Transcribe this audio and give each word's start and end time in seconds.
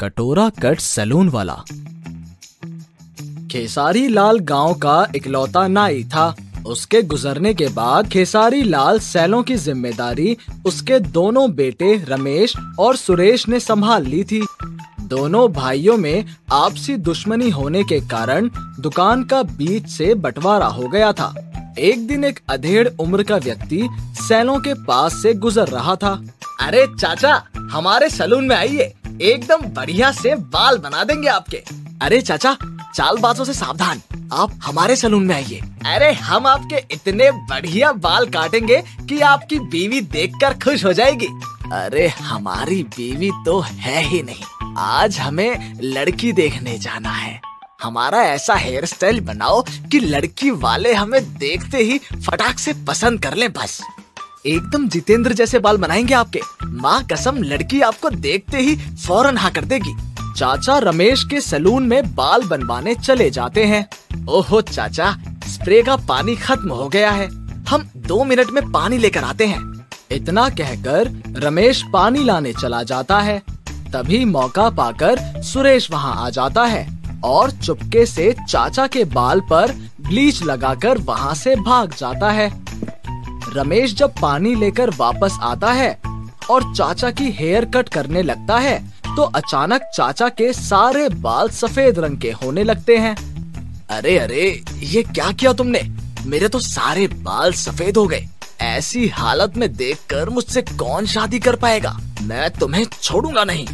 कटोरा 0.00 0.48
cut 0.62 0.80
salon 0.80 1.28
वाला। 1.28 1.54
खेसारी 3.52 4.06
लाल 4.08 4.38
गाँव 4.38 4.72
का 4.74 5.06
इकलौता 5.16 5.66
नाई 5.68 6.02
था। 6.04 6.34
उसके 6.66 7.02
गुजरने 7.02 7.52
के 7.54 7.68
बाद 7.68 8.08
खेसारी 8.08 8.62
लाल 8.62 8.98
सैलों 8.98 9.42
की 9.42 9.56
ज़िम्मेदारी 9.56 10.36
उसके 10.66 10.98
दोनों 10.98 11.50
बेटे 11.54 11.94
रमेश 12.08 12.54
और 12.78 12.96
सुरेश 12.96 13.48
ने 13.48 13.60
संभाल 13.60 14.06
ली 14.06 14.22
थी। 14.24 14.40
दोनों 15.00 15.48
भाइयों 15.52 15.96
में 15.96 16.24
आपसी 16.52 16.96
दुश्मनी 16.96 17.50
होने 17.50 17.82
के 17.84 18.00
कारण 18.08 18.50
दुकान 18.80 19.24
का 19.24 19.42
बीच 19.42 19.88
से 19.88 20.14
बंटवारा 20.16 20.66
हो 20.66 20.88
गया 20.88 21.12
था। 21.12 21.34
एक 21.78 22.06
दिन 22.06 22.24
एक 22.24 22.40
अधेड़ 22.48 22.88
उम्र 23.00 23.22
का 23.22 23.36
व्यक्ति 23.36 23.88
सैलों 24.18 24.58
के 24.58 24.74
पास 24.84 25.22
से 25.22 25.34
गुजर 25.36 25.68
रहा 25.68 25.96
था। 25.96 26.12
अरे 26.60 26.86
चाचा, 26.98 27.42
हमारे 27.72 28.08
सलून 28.10 28.44
में 28.44 28.56
आइए। 28.56 28.92
एकदम 29.22 29.56
बढ़िया 29.56 30.12
से 30.12 30.34
बाल 30.34 30.78
बना 30.78 31.04
देंगे 31.04 31.28
आपके। 31.28 31.56
अरे 32.02 32.20
चाचा 32.20 32.54
चाल 32.54 32.78
चालबाजों 32.96 33.44
से 33.44 33.54
सावधान। 33.54 34.02
आप 34.32 34.60
हमारे 34.62 34.96
सलून 34.96 35.24
में 35.24 35.34
आइए। 35.34 35.60
अरे 35.86 36.12
हम 36.12 36.46
आपके 36.46 36.94
इतने 36.94 37.30
बढ़िया 37.30 37.92
बाल 37.92 38.26
काटेंगे 38.26 38.82
कि 39.08 39.20
आपकी 39.20 39.58
बीवी 39.58 40.00
देखकर 40.00 40.54
खुश 40.54 40.84
हो 40.84 40.92
जाएगी। 40.92 41.26
अरे 41.72 42.08
हमारी 42.08 42.82
बीवी 42.82 43.30
तो 43.44 43.60
है 43.60 44.02
ही 44.02 44.22
नहीं। 44.22 44.74
आज 44.78 45.18
हमें 45.18 45.78
लड़की 45.82 46.32
देखने 46.32 46.78
जाना 46.78 47.10
है। 47.10 47.40
हमारा 47.82 48.18
ऐसा 48.18 48.54
हेयर 48.54 48.84
स्टाइल 48.84 49.20
बनाओ 49.20 49.62
कि 49.62 50.00
लड़की 50.00 50.50
वाले 50.50 50.94
हमें 50.94 51.36
देखते 51.38 51.78
ही 51.78 51.98
फटाक 51.98 52.58
से 52.58 52.72
पसंद 52.72 53.22
कर 53.22 53.34
लें 53.34 53.52
बस। 53.52 53.82
एकदम 54.46 54.88
जितेंद्र 54.88 55.32
जैसे 55.32 55.58
बाल 55.58 55.76
बनाएँगे 55.76 56.14
आपके। 56.14 56.40
माँ 56.64 57.06
कसम, 57.12 57.36
लड़की 57.38 57.80
आपको 57.80 58.10
देखते 58.10 58.58
ही 58.58 58.76
फ़ौरन 58.76 59.38
हाँ 59.38 59.50
कर 59.50 59.64
देगी। 59.64 59.96
चाचा 60.36 60.78
रमेश 60.78 61.24
के 61.24 61.40
सलून 61.40 61.82
में 61.82 62.14
बाल 62.14 62.42
बनवाने 62.42 62.94
चले 62.94 63.30
जाते 63.30 63.64
हैं। 63.64 63.88
ओहो 64.28 64.60
चाचा, 64.60 65.16
स्प्रे 65.48 65.82
का 65.82 65.96
पानी 65.96 66.36
खत्म 66.36 66.70
हो 66.70 66.88
गया 66.88 67.10
है। 67.10 67.28
हम 67.68 67.88
दो 67.96 68.24
मिनट 68.24 68.50
में 68.50 68.72
पानी 68.72 68.98
लेकर 68.98 69.24
आते 69.24 69.46
हैं। 69.46 69.86
इतना 70.10 70.48
कहकर 70.48 71.22
रमेश 71.36 71.82
पानी 71.92 72.24
लाने 72.24 72.52
चला 72.52 72.82
जाता 72.82 73.20
है। 73.20 73.42
तभी 73.70 74.24
मौका 74.24 74.70
पाकर 74.70 75.42
सुरेश 75.42 75.90
वहाँ 75.90 76.26
आ 76.26 76.30
जाता 76.30 76.64
है 76.64 76.98
और 77.24 77.50
चुपके 77.50 78.06
से 78.06 78.36
चाचा 78.48 78.86
के 78.86 79.04
बाल 79.04 79.40
पर 79.40 79.72
ब्लीच 80.00 80.42
लगाकर 80.42 80.98
वहाँ 80.98 81.34
से 81.34 81.56
भाग 81.56 81.94
जाता 81.98 82.30
है। 82.30 82.63
रमेश 83.56 83.94
जब 83.94 84.12
पानी 84.22 84.54
लेकर 84.54 84.90
वापस 84.90 85.38
आता 85.42 85.72
है 85.72 85.98
और 86.50 86.72
चाचा 86.74 87.10
की 87.10 87.30
हेयर 87.30 87.64
कट 87.64 87.88
करने 87.88 88.22
लगता 88.22 88.58
है 88.58 88.78
तो 89.06 89.22
अचानक 89.22 89.82
चाचा 89.94 90.28
के 90.28 90.52
सारे 90.52 91.08
बाल 91.08 91.48
सफ़ेद 91.48 91.98
रंग 91.98 92.18
के 92.18 92.30
होने 92.32 92.64
लगते 92.64 92.96
हैं। 92.96 93.14
अरे 93.90 94.18
अरे, 94.18 94.62
ये 94.74 95.02
क्या 95.02 95.30
किया 95.32 95.52
तुमने? 95.52 95.82
मेरे 96.26 96.48
तो 96.48 96.58
सारे 96.58 97.06
बाल 97.08 97.52
सफ़ेद 97.52 97.96
हो 97.96 98.06
गए। 98.06 98.26
ऐसी 98.60 99.06
हालत 99.08 99.56
में 99.56 99.72
देखकर 99.72 100.28
मुझसे 100.28 100.62
कौन 100.62 101.06
शादी 101.06 101.38
कर 101.38 101.56
पाएगा? 101.56 101.98
मैं 102.22 102.50
तुम्हें 102.50 102.84
छोड़ूँगा 103.02 103.44
नहीं। 103.44 103.66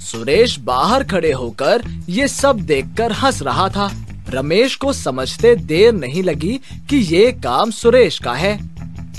सुरेश 0.00 0.58
बाहर 0.58 1.04
खड़े 1.04 1.32
होकर 1.32 1.82
ये 2.08 2.28
सब 2.28 2.60
देखकर 2.60 3.12
हंस 3.12 3.42
रहा 3.42 3.68
था। 3.68 3.90
रमेश 4.28 4.74
को 4.76 4.92
समझते 4.92 5.54
देर 5.56 5.92
नहीं 5.92 6.22
लगी 6.22 6.60
कि 6.90 6.96
ये 6.96 7.30
काम 7.44 7.70
सुरेश 7.70 8.18
का 8.18 8.32
है। 8.32 8.58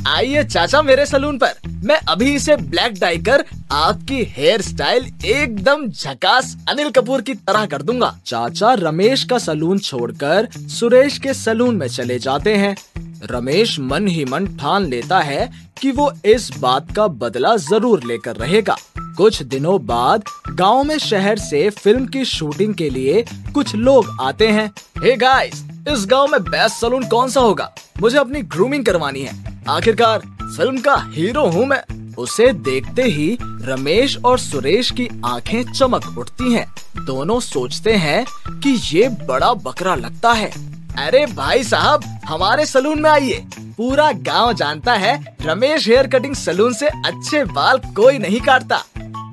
आइए 0.07 0.43
चाचा 0.43 0.81
मेरे 0.81 1.05
सलून 1.05 1.37
पर। 1.37 1.53
मैं 1.83 1.99
अभी 2.09 2.33
इसे 2.35 2.55
ब्लैक 2.55 2.99
डाई 2.99 3.17
कर 3.17 3.43
आपकी 3.71 4.23
हेयर 4.27 4.61
स्टाइल 4.61 5.05
एकदम 5.25 5.87
झकास 5.87 6.55
अनिल 6.69 6.89
कपूर 6.89 7.21
की 7.21 7.33
तरह 7.33 7.65
कर 7.65 7.81
दूँगा। 7.81 8.15
चाचा 8.25 8.73
रमेश 8.73 9.23
का 9.23 9.37
सलून 9.37 9.79
छोड़कर 9.79 10.47
सुरेश 10.69 11.17
के 11.17 11.33
सलून 11.33 11.75
में 11.75 11.87
चले 11.87 12.19
जाते 12.19 12.55
हैं। 12.55 12.75
रमेश 13.23 13.79
मन 13.79 14.07
ही 14.07 14.25
मन 14.25 14.45
ठान 14.57 14.85
लेता 14.85 15.19
है 15.19 15.49
कि 15.81 15.91
वो 15.91 16.11
इस 16.25 16.49
बात 16.59 16.91
का 16.95 17.07
बदला 17.07 17.55
ज़रूर 17.55 18.03
लेकर 18.03 18.35
रहेगा। 18.35 18.75
कुछ 19.17 19.41
दिनों 19.43 19.85
बाद 19.85 20.23
गाँव 20.49 20.83
में 20.83 20.97
शहर 20.97 21.37
से 21.39 21.69
फ़िल्म 21.69 22.05
की 22.05 22.25
शूटिंग 22.25 22.73
के 22.75 22.89
लिए 22.89 23.25
कुछ 23.53 23.75
लोग 23.75 24.17
आते 24.21 24.47
हैं। 24.47 24.71
हे 24.97 25.09
hey 25.09 25.19
गाइस 25.19 25.63
इस 25.89 26.05
गाँव 26.07 26.27
में 26.27 26.41
बेस्ट 26.43 26.75
सलून 26.75 27.07
कौन 27.07 27.29
सा 27.29 27.41
होगा? 27.41 27.71
मुझे 28.01 28.17
अपनी 28.17 28.41
ग्रूमिंग 28.41 28.85
करवानी 28.85 29.21
है। 29.21 29.46
आखिरकार, 29.69 30.19
फ़िल्म 30.57 30.81
का 30.81 30.95
हीरो 31.15 31.45
हूँ 31.45 31.65
मैं। 31.65 32.13
उसे 32.15 32.53
देखते 32.53 33.01
ही 33.01 33.37
रमेश 33.41 34.17
और 34.17 34.39
सुरेश 34.39 34.91
की 34.91 35.07
आँखें 35.25 35.73
चमक 35.73 36.17
उठती 36.17 36.53
हैं। 36.53 36.73
दोनों 37.05 37.39
सोचते 37.39 37.93
हैं 37.93 38.25
कि 38.59 38.97
ये 38.97 39.09
बड़ा 39.09 39.53
बकरा 39.53 39.95
लगता 39.95 40.31
है। 40.31 40.51
अरे 40.97 41.25
भाई 41.25 41.63
साहब, 41.63 42.21
हमारे 42.25 42.65
सलून 42.65 43.01
में 43.01 43.09
आइए। 43.09 43.45
पूरा 43.59 44.11
गाँव 44.11 44.53
जानता 44.53 44.93
है, 44.93 45.37
रमेश 45.41 45.87
हेयर 45.87 46.07
कटिंग 46.07 46.35
सलून 46.35 46.73
से 46.73 46.87
अच्छे 46.87 47.43
बाल 47.43 47.77
कोई 47.77 48.17
नहीं 48.17 48.41
काटता। 48.41 48.83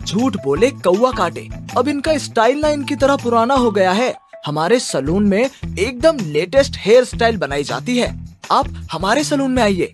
झूठ 0.05 0.37
बोले 0.45 0.71
कौआ 0.71 1.13
काटे। 1.13 1.49
अब 1.77 1.89
इनका 1.89 2.19
स्टाइल 2.19 2.59
ना 2.59 2.69
इनकी 2.69 2.97
तरह 2.97 3.17
पुराना 3.17 3.55
हो 3.55 3.71
गया 3.71 3.93
है। 3.93 4.15
हमारे 4.47 4.81
सलून 4.81 5.29
में 5.29 5.51
एकदम 5.79 6.17
लेटेस्ट 6.21 6.77
हेयर 6.79 7.05
स्टाइल 7.05 7.37
बनाई 7.37 7.65
जाती 7.65 7.99
है। 7.99 8.25
आप 8.53 8.89
हमारे 8.93 9.25
सलून 9.25 9.51
में 9.51 9.63
आइए। 9.63 9.93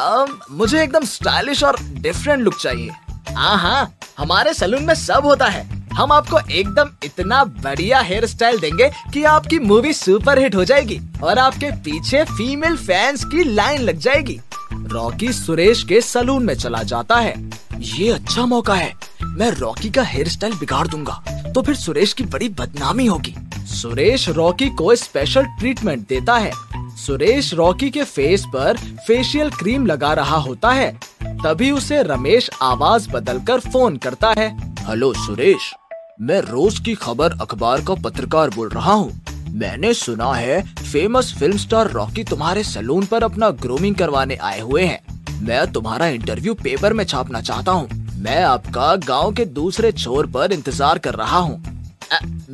मुझे 0.00 0.82
एकदम 0.82 1.04
स्टाइलिश 1.04 1.62
और 1.64 1.76
डिफरेंट 1.94 2.42
लुक 2.42 2.54
चाहिए। 2.54 2.90
हाँ 3.30 3.56
हाँ 3.58 3.92
हमारे 4.18 4.52
सलून 4.54 4.82
में 4.82 4.94
सब 4.94 5.24
होता 5.24 5.46
है। 5.46 5.64
हम 5.92 6.12
आपको 6.12 6.38
एकदम 6.50 6.90
इतना 7.04 7.42
बढ़िया 7.44 8.00
हेयर 8.00 8.26
स्टाइल 8.26 8.58
देंगे 8.58 8.90
कि 9.12 9.24
आपकी 9.24 9.58
मूवी 9.58 9.92
सुपर 9.92 10.38
हिट 10.38 10.54
हो 10.54 10.64
जाएगी 10.64 11.00
और 11.24 11.38
आपके 11.38 11.70
पीछे 11.84 12.24
फीमेल 12.24 12.76
फैंस 12.76 13.24
की 13.24 13.44
लाइन 13.44 13.82
लग 13.82 13.98
जाएगी। 13.98 14.40
रॉकी 14.72 15.32
सुरेश 15.32 15.82
के 15.82 16.00
सलून 16.00 16.44
में 16.44 16.54
चला 16.54 16.82
जाता 16.82 17.16
है। 17.16 17.34
ये 17.78 18.10
अच्छा 18.12 18.46
मौका 18.46 18.74
है। 18.74 18.92
मैं 19.22 19.50
रॉकी 19.50 19.90
का 19.90 20.02
हेयर 20.02 20.28
स्टाइल 20.28 20.54
बिगाड़ 20.54 20.86
दूँगा 20.88 21.22
तो 21.54 21.62
फिर 21.62 21.74
सुरेश 21.74 22.12
की 22.12 22.24
बड़ी 22.24 22.48
बदनामी 22.50 23.06
होगी। 23.06 23.34
सुरेश 23.66 24.28
रॉकी 24.28 24.68
को 24.70 24.94
स्पेशल 24.94 25.44
ट्रीटमेंट 25.58 26.06
देता 26.08 26.36
है। 26.36 26.52
सुरेश 26.96 27.52
रॉकी 27.54 27.88
के 27.90 28.02
फेस 28.04 28.44
पर 28.46 28.76
फेशियल 29.06 29.50
क्रीम 29.50 29.86
लगा 29.86 30.12
रहा 30.12 30.36
होता 30.36 30.70
है। 30.70 30.90
तभी 31.22 31.70
उसे 31.70 32.02
रमेश 32.02 32.48
आवाज़ 32.62 33.08
बदलकर 33.10 33.60
फ़ोन 33.60 33.96
करता 33.96 34.32
है। 34.38 34.48
हेलो 34.80 35.12
सुरेश 35.14 35.72
मैं 36.20 36.40
रोज 36.40 36.78
की 36.78 36.94
खबर 36.94 37.38
अखबार 37.40 37.80
का 37.80 37.94
पत्रकार 37.94 38.50
बोल 38.50 38.68
रहा 38.68 38.92
हूँ। 38.92 39.20
मैंने 39.52 39.92
सुना 39.94 40.32
है 40.34 40.60
फ़ेमस 40.92 41.34
फ़िल्म 41.38 41.56
स्टार 41.56 41.90
रॉकी 41.90 42.24
तुम्हारे 42.24 42.64
सलून 42.64 43.06
पर 43.06 43.24
अपना 43.24 43.50
ग्रूमिंग 43.62 43.96
करवाने 43.96 44.36
आए 44.36 44.60
हुए 44.60 44.84
हैं। 44.84 45.00
मैं 45.42 45.66
तुम्हारा 45.72 46.06
इंटरव्यू 46.08 46.54
पेपर 46.54 46.92
में 46.92 47.04
छापना 47.04 47.40
चाहता 47.40 47.72
हूँ। 47.72 47.88
मैं 48.18 48.42
आपका 48.42 48.94
गाँव 49.06 49.32
के 49.32 49.44
दूसरे 49.44 49.92
छोर 49.92 50.26
पर 50.26 50.52
इंतज़ार 50.52 50.98
कर 50.98 51.14
रहा 51.14 51.38
हूँ। 51.38 51.62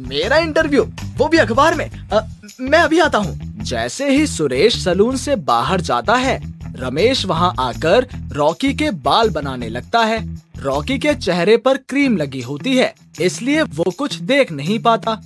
मेरा 0.08 0.36
इंटरव्यू 0.38 0.82
वो 1.16 1.28
भी 1.28 1.38
अखबार 1.38 1.74
में? 1.74 1.90
आ, 2.12 2.20
मैं 2.60 2.78
अभी 2.78 2.98
आता 3.00 3.18
हूँ। 3.18 3.47
जैसे 3.60 4.10
ही 4.10 4.26
सुरेश 4.26 4.82
सलून 4.84 5.16
से 5.16 5.36
बाहर 5.36 5.80
जाता 5.80 6.14
है, 6.14 6.40
रमेश 6.76 7.24
वहाँ 7.26 7.54
आकर 7.60 8.06
रॉकी 8.32 8.72
के 8.74 8.90
बाल 8.90 9.30
बनाने 9.30 9.68
लगता 9.68 10.00
है। 10.00 10.18
रॉकी 10.56 10.98
के 10.98 11.14
चेहरे 11.14 11.56
पर 11.56 11.76
क्रीम 11.88 12.16
लगी 12.16 12.40
होती 12.40 12.76
है, 12.76 12.94
इसलिए 13.20 13.62
वो 13.62 13.90
कुछ 13.90 14.14
देख 14.22 14.52
नहीं 14.52 14.78
पाता। 14.78 15.20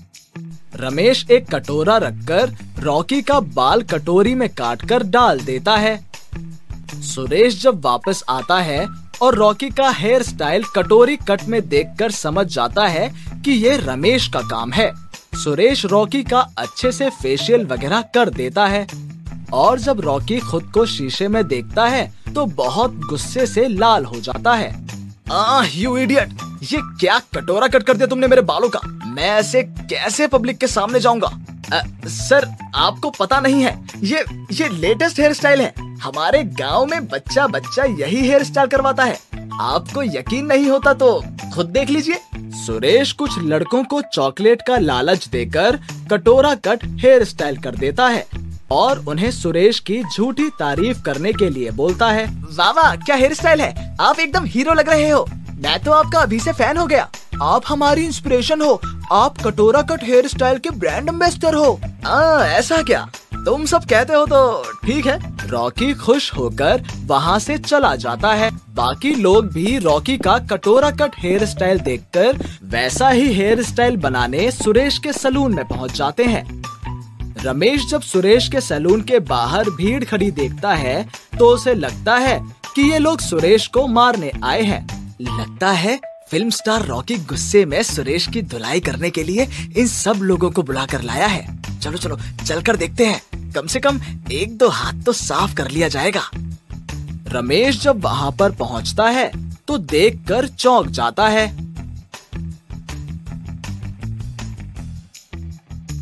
रमेश 0.77 1.25
एक 1.31 1.55
कटोरा 1.55 1.97
रखकर 1.97 2.55
रॉकी 2.79 3.21
का 3.23 3.39
बाल 3.41 3.83
कटोरी 3.83 4.35
में 4.35 4.49
काटकर 4.51 5.03
डाल 5.03 5.41
देता 5.41 5.77
है। 5.77 5.97
सुरेश 7.03 7.63
जब 7.63 7.81
वापस 7.85 8.23
आता 8.29 8.61
है 8.61 8.87
और 9.23 9.35
रॉकी 9.35 9.69
का 9.71 9.89
हेयर 9.91 10.23
स्टाइल 10.23 10.65
कटोरी 10.77 11.17
कट 11.29 11.43
में 11.45 11.61
देखकर 11.69 12.11
समझ 12.11 12.47
जाता 12.47 12.87
है 12.87 13.09
कि 13.45 13.53
ये 13.53 13.77
रमेश 13.77 14.29
का 14.29 14.41
काम 14.41 14.73
है। 14.73 14.91
सुरेश 15.33 15.85
रॉकी 15.87 16.23
का 16.23 16.41
अच्छे 16.59 16.93
से 16.93 17.09
फेशियल 17.13 17.65
वगैरह 17.67 18.03
कर 18.15 18.31
देता 18.31 18.67
है। 18.67 18.87
और 19.53 19.79
जब 19.79 20.01
रॉकी 20.01 20.39
खुद 20.41 20.71
को 20.75 20.85
शीशे 20.87 21.29
में 21.29 21.47
देखता 21.49 21.87
है 21.87 22.11
तो 22.35 22.45
बहुत 22.47 22.95
गुस्से 23.01 23.47
से 23.47 23.67
लाल 23.69 24.05
हो 24.05 24.21
जाता 24.21 24.55
है। 24.55 24.71
आह 25.33 25.79
यू 25.79 25.97
इडियट 25.97 26.43
ये 26.63 26.79
क्या 27.01 27.19
कटोरा 27.35 27.69
कट 27.69 27.83
कर 27.83 27.97
दिया 27.97 28.07
तुमने 28.07 28.27
मेरे 28.27 28.43
बालों 28.43 28.69
का? 28.69 28.81
मैं 29.07 29.31
ऐसे 29.31 29.63
कैसे 29.63 30.27
पब्लिक 30.27 30.59
के 30.59 30.67
सामने 30.67 31.01
जाऊँगा? 31.01 31.31
सर, 32.07 32.49
आपको 32.77 33.11
पता 33.11 33.41
नहीं 33.41 33.63
है, 33.63 33.79
ये 33.99 34.25
ये 34.53 34.69
लेटेस्ट 34.71 35.21
हेयर 35.21 35.33
स्टाइल 35.33 35.61
है। 35.61 35.73
हमारे 36.03 36.43
गाँव 36.45 36.87
में 36.87 37.07
बच्चा 37.09 37.47
बच्चा 37.47 37.85
यही 37.85 38.21
हेयर 38.21 38.45
स्टाइल 38.45 38.69
करवाता 38.69 39.05
है। 39.05 39.19
आपको 39.63 40.03
यकीन 40.03 40.47
नहीं 40.47 40.69
होता 40.69 40.93
तो 40.95 41.13
खुद 41.55 41.67
देख 41.69 41.91
लीजिए। 41.91 42.21
सुरेश 42.55 43.13
कुछ 43.13 43.39
लड़कों 43.39 43.83
को 43.85 44.01
चॉकलेट 44.03 44.63
का 44.67 44.77
लालच 44.77 45.27
देकर 45.29 45.79
कटोरा 46.11 46.55
कट 46.55 46.85
हेयर 46.85 47.25
स्टाइल 47.25 47.57
कर 47.57 47.77
देता 47.77 48.07
है 48.09 48.27
और 48.71 49.05
उन्हें 49.09 49.31
सुरेश 49.31 49.79
की 49.81 50.03
झूठी 50.05 50.49
तारीफ़ 50.59 51.03
करने 51.03 51.33
के 51.33 51.51
लिए 51.51 51.71
बोलता 51.71 52.11
है 52.11 52.27
वाह 52.59 52.95
क्या 52.97 53.17
हेयर 53.17 53.35
स्टाइल 53.35 53.61
है? 53.61 53.97
आप 54.01 54.19
एकदम 54.19 54.45
हीरो 54.45 54.75
लग 54.75 54.89
रहे 54.89 55.09
हो। 55.09 55.27
मैं 55.55 55.79
तो 55.85 55.91
आपका 55.91 56.21
अभी 56.21 56.41
से 56.41 56.53
फ़ैन 56.53 56.77
हो 56.77 56.87
गया। 56.87 57.09
आप 57.43 57.63
हमारी 57.67 58.05
इंस्पिरेशन 58.05 58.63
हो। 58.63 58.81
आप 59.13 59.39
कटोरा 59.39 59.83
कट 59.83 60.05
हेयर 60.05 60.29
स्टाइल 60.29 60.59
के 60.59 60.71
ब्रांड 60.71 61.09
एम्बेसडर 61.09 61.55
हो। 61.55 61.81
आ, 62.07 62.09
हाँ, 62.09 62.47
ऐसा 62.47 62.83
क्या? 62.83 63.09
तुम 63.47 63.65
सब 63.67 63.85
कहते 63.85 64.15
हो 64.15 64.27
तो 64.27 64.63
ठीक 64.85 65.07
है। 65.07 65.49
रॉकी 65.49 65.93
खुश 65.95 66.33
होकर 66.35 66.83
वहाँ 67.07 67.39
से 67.39 67.57
चला 67.59 67.95
जाता 67.97 68.33
है। 68.33 68.51
बाकी 68.75 69.15
लोग 69.15 69.47
भी 69.53 69.79
रॉकी 69.79 70.17
का 70.19 70.37
कटोरा 70.51 70.91
कट 70.91 71.13
हेयर 71.19 71.45
स्टाइल 71.47 71.79
देखकर 71.81 72.39
वैसा 72.65 73.09
ही 73.09 73.33
हेयर 73.35 73.63
स्टाइल 73.63 73.97
बनाने 73.97 74.51
सुरेश 74.51 74.99
के 74.99 75.13
सलून 75.13 75.55
में 75.55 75.65
पहुँच 75.69 75.93
जाते 75.93 76.25
हैं। 76.25 76.45
रमेश 77.45 77.87
जब 77.87 78.01
सुरेश 78.03 78.49
के 78.49 78.61
सैलून 78.61 79.01
के 79.03 79.19
बाहर 79.19 79.71
भीड़ 79.71 80.05
खड़ी 80.05 80.31
देखता 80.31 80.75
है 80.75 81.03
तो 81.39 81.49
उसे 81.49 81.75
लगता 81.75 82.17
है 82.17 82.39
कि 82.75 82.91
ये 82.93 82.99
लोग 82.99 83.21
सुरेश 83.21 83.67
को 83.67 83.87
मारने 83.89 84.31
आए 84.45 84.63
हैं। 84.63 84.87
लगता 85.21 85.71
है 85.71 86.01
फ़िल्म 86.31 86.51
स्टार 86.51 86.87
रॉकी 86.87 87.17
गुस्से 87.29 87.65
में 87.65 87.83
सुरेश 87.83 88.27
की 88.27 88.43
धुलाई 88.43 88.81
करने 88.81 89.11
के 89.11 89.23
लिए 89.23 89.49
इन 89.79 89.87
सब 89.87 90.21
लोगों 90.23 90.51
को 90.51 90.63
बुला 90.63 90.87
कर 90.87 91.03
लाया 91.03 91.27
है। 91.27 91.62
चलो 91.83 91.99
चलो, 91.99 92.17
चलकर 92.47 92.77
देखते 92.77 93.07
हैं। 93.07 93.53
कम 93.53 93.67
से 93.67 93.81
कम 93.81 94.01
एक 94.33 94.57
दो 94.59 94.69
हाथ 94.69 95.03
तो 95.07 95.13
साफ़ 95.13 95.55
कर 95.55 95.71
लिया 95.71 95.89
जाएगा। 95.89 96.23
रमेश 97.29 97.81
जब 97.81 98.03
वहाँ 98.05 98.31
पर 98.33 98.51
पहुँचता 98.51 99.05
है 99.09 99.31
तो 99.69 99.79
देखकर 99.79 100.47
चौंक 100.49 100.89
जाता 100.89 101.27
है। 101.29 101.47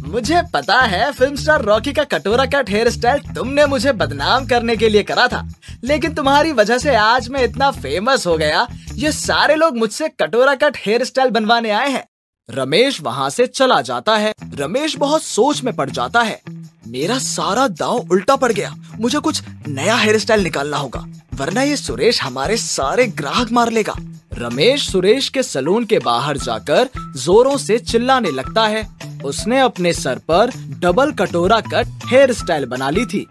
मुझे 0.04 0.42
पता 0.54 0.80
है, 0.80 1.10
फ़िल्म 1.12 1.36
स्टार 1.36 1.62
रॉकी 1.62 1.92
का 1.92 2.04
कटोरा 2.04 2.44
कट 2.46 2.70
हेयर 2.70 2.90
स्टाइल 2.90 3.34
तुमने 3.34 3.66
मुझे 3.66 3.92
बदनाम 3.92 4.46
करने 4.46 4.76
के 4.76 4.88
लिए 4.88 5.02
करा 5.02 5.26
था। 5.26 5.46
लेकिन 5.84 6.14
तुम्हारी 6.14 6.52
वजह 6.52 6.78
से 6.78 6.94
आज 6.96 7.28
मैं 7.28 7.44
इतना 7.44 7.70
फ़ेमस 7.70 8.26
हो 8.26 8.36
गया। 8.36 8.66
ये 8.94 9.12
सारे 9.12 9.54
लोग 9.54 9.76
मुझसे 9.76 10.08
कटोरा 10.20 10.54
कट 10.54 10.76
हेयर 10.76 11.04
स्टाइल 11.04 11.30
बनवाने 11.30 11.70
आए 11.70 11.90
हैं। 11.90 12.04
रमेश 12.50 13.00
वहाँ 13.02 13.28
से 13.30 13.46
चला 13.46 13.80
जाता 13.80 14.16
है। 14.16 14.32
रमेश 14.54 14.96
बहुत 14.96 15.22
सोच 15.22 15.62
में 15.64 15.74
पड़ 15.74 15.88
जाता 15.90 16.20
है। 16.22 16.40
मेरा 16.88 17.18
सारा 17.18 17.66
दाव 17.68 18.08
उल्टा 18.10 18.36
पड़ 18.36 18.52
गया। 18.52 18.74
मुझे 19.00 19.18
कुछ 19.18 19.42
नया 19.68 19.96
हेयर 19.96 20.18
स्टाइल 20.18 20.42
निकालना 20.42 20.76
होगा, 20.76 21.04
वरना 21.34 21.62
ये 21.62 21.76
सुरेश 21.76 22.22
हमारे 22.22 22.56
सारे 22.56 23.06
ग्राहक 23.06 23.52
मार 23.52 23.70
लेगा। 23.70 23.94
रमेश 24.34 24.88
सुरेश 24.90 25.28
के 25.28 25.42
सलून 25.42 25.84
के 25.84 25.98
बाहर 25.98 26.36
जाकर 26.36 26.88
जोरों 27.16 27.56
से 27.56 27.78
चिल्लाने 27.78 28.30
लगता 28.30 28.66
है। 28.66 28.88
उसने 29.24 29.60
अपने 29.60 29.92
सर 29.92 30.18
पर 30.28 30.50
डबल 30.80 31.12
कटोरा 31.12 31.60
कट 31.62 32.06
हेयर 32.06 32.32
स्टाइल 32.32 32.64
बना 32.66 32.90
ली 32.90 33.04
थी। 33.04 33.26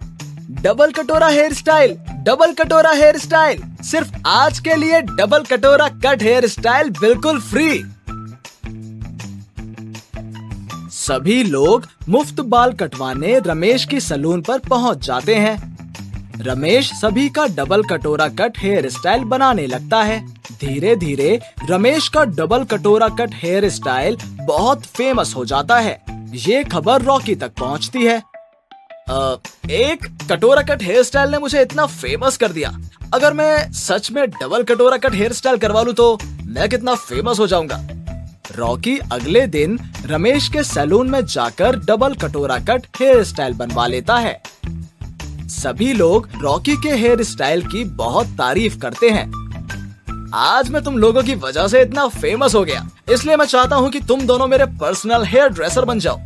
डबल 0.62 0.92
कटोरा 0.92 1.27
हेयर 1.27 1.54
स्टाइल 1.54 1.95
डबल 2.25 2.54
कटोरा 2.54 2.92
हेयर 2.92 3.18
स्टाइल 3.18 3.62
सिर्फ़ 3.83 4.13
आज 4.27 4.60
के 4.60 4.75
लिए 4.75 5.01
डबल 5.01 5.44
कटोरा 5.44 5.88
कट 6.06 6.24
हेयर 6.24 6.48
स्टाइल 6.48 6.89
बिल्कुल 6.92 7.39
फ्री 7.42 7.83
सभी 11.10 11.44
लोग 11.44 11.86
मुफ़्त 12.10 12.40
बाल 12.42 12.74
कटवाने 12.74 13.38
रमेश 13.46 13.86
की 13.86 14.00
सलून 14.00 14.42
पर 14.42 14.60
पहुँच 14.60 15.06
जाते 15.06 15.36
हैं। 15.36 16.42
रमेश 16.42 16.92
सभी 16.94 17.28
का 17.30 17.46
डबल 17.48 17.84
कटोरा 17.84 18.28
कट 18.40 18.58
हेयर 18.58 18.90
स्टाइल 18.90 19.24
बनाने 19.24 19.66
लगता 19.68 20.02
है। 20.04 20.20
धीरे 20.52 20.96
धीरे 20.96 21.40
रमेश 21.70 22.10
का 22.10 22.24
डबल 22.26 22.64
कटोरा 22.64 23.08
कट 23.20 23.34
हेयर 23.34 23.70
स्टाइल 23.70 24.18
बहुत 24.42 24.86
फ़ेमस 24.86 25.34
हो 25.36 25.46
जाता 25.46 25.80
है। 25.80 26.00
ये 26.40 26.64
खबर 26.64 27.02
रॉकी 27.02 27.36
तक 27.36 27.54
पहुँचती 27.60 28.06
है। 28.06 28.18
आ, 29.10 29.36
एक 29.70 30.06
कटोरा 30.32 30.62
कट 30.64 30.84
हेयर 30.84 31.04
स्टाइल 31.04 31.32
ने 31.32 31.38
मुझे 31.38 31.62
इतना 31.62 31.86
फ़ेमस 31.86 32.38
कर 32.38 32.52
दिया। 32.52 32.78
अगर 33.14 33.34
मैं 33.34 33.72
सच 33.72 34.12
में 34.12 34.26
डबल 34.32 34.64
कटोरा 34.64 34.98
कट 34.98 35.16
हेयर 35.16 35.34
स्टाइल 35.34 35.58
करवा 35.58 35.82
लूँ 35.82 35.94
तो 35.94 36.18
मैं 36.46 36.70
कितना 36.70 36.96
फ़ेमस 36.96 37.40
हो 37.40 37.48
जाऊँगा। 37.48 37.88
रॉकी 38.60 38.98
अगले 39.12 39.46
दिन 39.48 39.80
रमेश 40.06 40.48
के 40.48 40.64
सैलून 40.64 41.10
में 41.10 41.26
जाकर 41.26 41.76
डबल 41.80 42.14
कटोरा 42.14 42.58
कट 42.60 42.88
हेयर 43.00 43.24
स्टाइल 43.24 43.54
बनवा 43.54 43.88
लेता 43.88 44.18
है। 44.18 44.42
सभी 45.50 45.94
लोग 45.94 46.28
रॉकी 46.42 46.76
के 46.78 46.90
हेयर 46.92 47.24
स्टाइल 47.24 47.62
की 47.68 47.84
बहुत 47.98 48.28
तारीफ़ 48.38 48.78
करते 48.78 49.10
हैं। 49.10 49.28
आज 50.36 50.70
मैं 50.70 50.84
तुम 50.84 50.98
लोगों 50.98 51.24
की 51.24 51.36
वजह 51.36 51.68
से 51.68 51.82
इतना 51.82 52.08
फ़ेमस 52.08 52.56
हो 52.56 52.64
गया। 52.64 52.88
इसलिए 53.12 53.36
मैं 53.36 53.46
चाहता 53.46 53.76
हूँ 53.76 53.90
कि 53.90 54.00
तुम 54.00 54.22
दोनों 54.22 54.48
मेरे 54.48 54.66
पर्सनल 54.82 55.24
हेयर 55.26 55.50
ड्रेसर 55.50 55.86
बन 55.86 56.00
जाओ। 56.00 56.20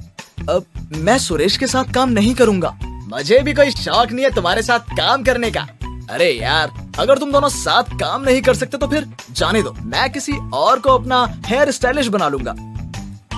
अब 0.50 0.66
मैं 0.98 1.18
सुरेश 1.18 1.58
के 1.58 1.68
साथ 1.68 1.94
काम 1.94 2.10
नहीं 2.10 2.34
करूँगा। 2.36 2.78
मुझे 2.84 3.40
भी 3.40 3.54
कोई 3.54 3.72
शौक 3.72 4.12
नहीं 4.12 4.26
है 4.26 4.34
तुम्हारे 4.36 4.62
साथ 4.62 4.96
काम 4.98 5.24
करने 5.24 5.52
का। 5.52 5.68
अरे 6.10 6.32
यार 6.32 6.72
अगर 7.00 7.18
तुम 7.18 7.31
दोनों 7.31 7.50
साथ 7.50 7.98
काम 8.00 8.24
नहीं 8.24 8.42
कर 8.42 8.56
सकते 8.56 8.78
तो 8.78 8.88
फिर 8.88 9.07
जाने 9.31 9.62
दो। 9.63 9.72
मैं 9.74 10.12
किसी 10.12 10.34
और 10.54 10.80
को 10.80 10.90
अपना 10.90 11.25
हेयर 11.45 11.72
स्टाइलिश 11.72 12.07
बना 12.07 12.28
लूँगा। 12.28 12.56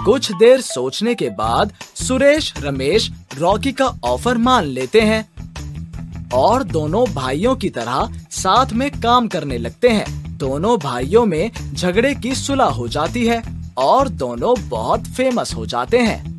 कुछ 0.05 0.31
देर 0.31 0.61
सोचने 0.61 1.15
के 1.15 1.29
बाद 1.29 1.71
सुरेश, 1.95 2.53
रमेश, 2.59 3.09
रॉकी 3.37 3.71
का 3.71 3.85
ऑफ़र 4.03 4.37
मान 4.37 4.65
लेते 4.65 5.01
हैं 5.01 6.29
और 6.33 6.63
दोनों 6.63 7.05
भाइयों 7.13 7.55
की 7.55 7.69
तरह 7.69 8.09
साथ 8.31 8.73
में 8.73 8.89
काम 8.91 9.27
करने 9.27 9.57
लगते 9.57 9.89
हैं। 9.89 10.37
दोनों 10.37 10.77
भाइयों 10.79 11.25
में 11.25 11.51
झगड़े 11.73 12.13
की 12.15 12.35
सुलह 12.35 12.65
हो 12.65 12.87
जाती 12.87 13.25
है 13.25 13.41
और 13.77 14.09
दोनों 14.09 14.55
बहुत 14.69 15.07
फ़ेमस 15.07 15.53
हो 15.53 15.65
जाते 15.65 15.97
हैं। 15.97 16.34